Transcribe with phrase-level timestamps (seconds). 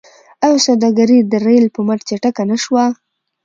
[0.45, 2.85] آیا سوداګري د ریل په مټ چټکه نشوه؟